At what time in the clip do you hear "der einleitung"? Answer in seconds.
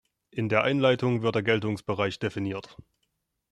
0.49-1.21